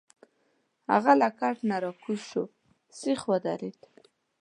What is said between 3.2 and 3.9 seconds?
ودرید.